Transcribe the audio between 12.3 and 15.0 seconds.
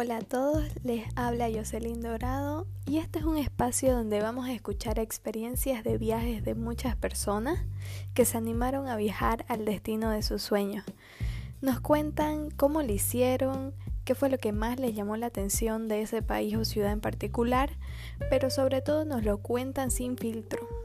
cómo lo hicieron, qué fue lo que más les